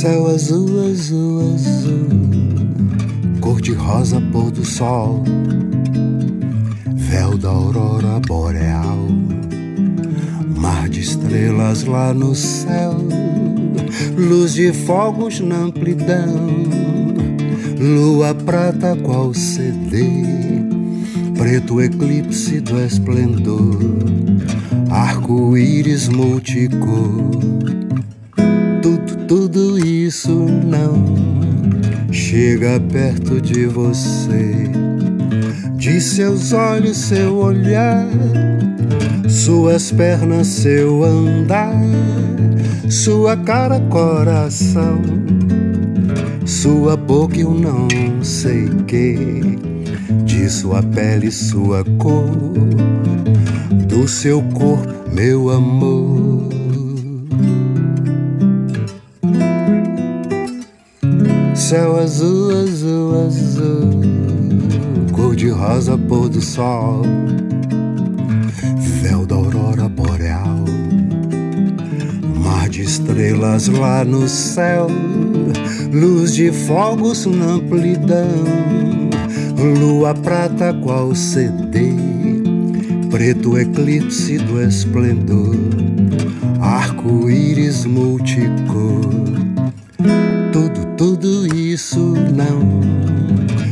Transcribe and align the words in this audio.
azul, 0.00 0.90
azul, 0.90 1.52
azul, 1.54 2.08
cor 3.40 3.60
de 3.60 3.74
rosa, 3.74 4.22
pôr 4.32 4.50
do 4.50 4.64
sol, 4.64 5.22
véu 6.94 7.36
da 7.36 7.50
aurora 7.50 8.18
boreal, 8.26 9.06
mar 10.56 10.88
de 10.88 11.00
estrelas 11.00 11.84
lá 11.84 12.14
no 12.14 12.34
céu, 12.34 12.96
luz 14.16 14.54
de 14.54 14.72
fogos 14.72 15.40
na 15.40 15.56
amplidão, 15.56 16.48
lua 17.78 18.34
prata 18.34 18.96
qual 18.96 19.34
CD, 19.34 20.06
preto 21.36 21.82
eclipse 21.82 22.60
do 22.60 22.80
esplendor, 22.80 23.78
arco-íris 24.90 26.08
multicor 26.08 27.81
tudo, 29.32 29.78
isso 29.78 30.30
não 30.30 31.16
chega 32.12 32.78
perto 32.78 33.40
de 33.40 33.64
você. 33.64 34.70
De 35.74 36.02
seus 36.02 36.52
olhos, 36.52 36.98
seu 36.98 37.36
olhar, 37.36 38.06
suas 39.26 39.90
pernas, 39.90 40.48
seu 40.48 41.02
andar, 41.02 41.80
sua 42.90 43.34
cara, 43.34 43.80
coração, 43.80 45.00
sua 46.44 46.94
boca, 46.94 47.38
eu 47.38 47.54
não 47.54 47.88
sei 48.22 48.68
que, 48.86 49.16
de 50.26 50.46
sua 50.50 50.82
pele, 50.82 51.30
sua 51.30 51.82
cor, 51.96 52.28
do 53.88 54.06
seu 54.06 54.42
corpo, 54.42 55.10
meu 55.10 55.48
amor. 55.48 56.31
Céu 61.72 61.96
azul, 61.96 62.54
azul, 62.54 63.14
azul, 63.26 64.00
cor 65.10 65.34
de 65.34 65.48
rosa, 65.48 65.96
pôr 65.96 66.28
do 66.28 66.38
sol, 66.42 67.00
véu 69.00 69.24
da 69.24 69.36
aurora 69.36 69.88
boreal, 69.88 70.66
mar 72.44 72.68
de 72.68 72.82
estrelas 72.82 73.68
lá 73.68 74.04
no 74.04 74.28
céu, 74.28 74.86
luz 75.90 76.34
de 76.34 76.52
fogos 76.52 77.24
na 77.24 77.54
amplidão, 77.54 78.44
lua 79.80 80.12
prata 80.12 80.74
qual 80.74 81.14
CD, 81.14 81.94
preto 83.10 83.56
eclipse 83.56 84.36
do 84.36 84.60
esplendor, 84.60 85.56
isso 91.92 92.14
não 92.34 92.80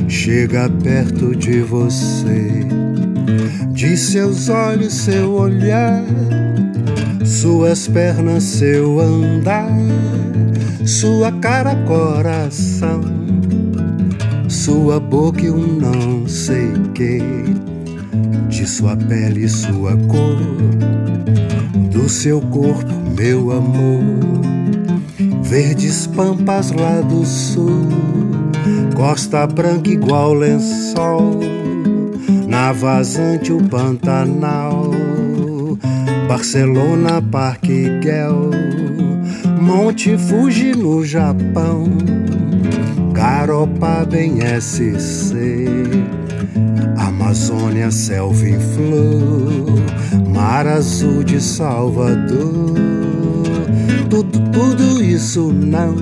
chega 0.06 0.68
perto 0.68 1.34
de 1.34 1.62
você. 1.62 2.66
De 3.72 3.96
seus 3.96 4.50
olhos, 4.50 4.92
seu 4.92 5.32
olhar, 5.32 6.04
suas 7.24 7.88
pernas, 7.88 8.42
seu 8.42 9.00
andar, 9.00 9.72
sua 10.84 11.32
cara, 11.32 11.74
coração, 11.86 13.00
sua 14.50 15.00
boca, 15.00 15.42
eu 15.42 15.56
não 15.56 16.28
sei 16.28 16.72
que, 16.94 17.22
de 18.50 18.68
sua 18.68 18.98
pele, 18.98 19.48
sua 19.48 19.96
cor, 20.08 20.36
do 21.90 22.06
seu 22.06 22.42
corpo, 22.42 22.92
meu 23.16 23.50
amor 23.50 24.59
verdes 25.50 26.06
pampas 26.06 26.70
lá 26.70 27.00
do 27.00 27.26
sul, 27.26 27.88
costa 28.94 29.44
branca 29.48 29.90
igual 29.90 30.32
lençol, 30.32 31.40
na 32.46 32.70
vazante 32.70 33.52
o 33.52 33.60
Pantanal, 33.60 34.92
Barcelona, 36.28 37.20
Parque 37.20 37.98
Guel, 38.00 38.50
Monte 39.60 40.16
Fuji 40.16 40.70
no 40.76 41.04
Japão, 41.04 41.84
Garopaba 43.12 44.16
em 44.16 44.38
SC, 44.60 45.34
Amazônia, 46.96 47.90
selva 47.90 48.48
em 48.48 48.60
flor, 48.60 50.28
Mar 50.32 50.68
Azul 50.68 51.24
de 51.24 51.40
Salvador 51.40 52.99
tudo, 54.10 54.40
tudo 54.50 55.02
isso 55.02 55.52
não 55.52 55.94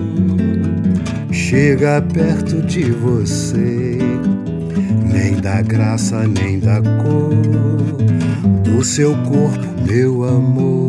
chega 1.30 2.02
perto 2.02 2.62
de 2.62 2.90
você, 2.90 3.98
nem 5.04 5.36
da 5.36 5.60
graça, 5.60 6.26
nem 6.26 6.58
da 6.58 6.80
cor 6.80 7.34
do 8.64 8.82
seu 8.82 9.14
corpo, 9.24 9.66
meu 9.86 10.24
amor. 10.24 10.87